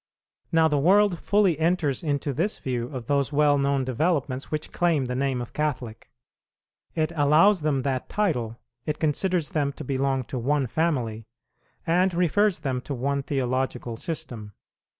[0.51, 5.05] Now the world fully enters into this view of those well known developments which claim
[5.05, 6.09] the name of Catholic.
[6.95, 11.27] It allows them that title, it considers them to belong to one family,
[11.85, 14.53] and refers them to one theological system.